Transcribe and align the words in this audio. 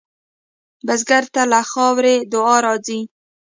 بزګر 0.85 1.23
ته 1.33 1.41
له 1.51 1.59
خاورې 1.71 2.15
دعا 2.33 2.57
راځي 2.65 3.01